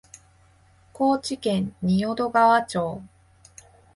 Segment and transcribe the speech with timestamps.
[0.93, 3.03] 高知県仁淀川町